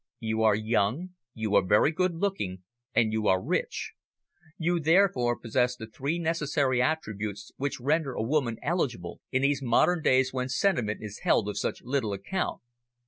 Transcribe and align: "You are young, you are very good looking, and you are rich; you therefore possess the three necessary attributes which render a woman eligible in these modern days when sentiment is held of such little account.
"You 0.19 0.41
are 0.41 0.55
young, 0.55 1.09
you 1.35 1.53
are 1.53 1.63
very 1.63 1.91
good 1.91 2.15
looking, 2.15 2.63
and 2.95 3.13
you 3.13 3.27
are 3.27 3.39
rich; 3.39 3.93
you 4.57 4.79
therefore 4.79 5.37
possess 5.37 5.75
the 5.75 5.85
three 5.85 6.17
necessary 6.17 6.81
attributes 6.81 7.51
which 7.57 7.79
render 7.79 8.13
a 8.13 8.23
woman 8.23 8.57
eligible 8.63 9.21
in 9.31 9.43
these 9.43 9.61
modern 9.61 10.01
days 10.01 10.33
when 10.33 10.49
sentiment 10.49 11.03
is 11.03 11.19
held 11.19 11.47
of 11.47 11.59
such 11.59 11.83
little 11.83 12.13
account. 12.13 12.61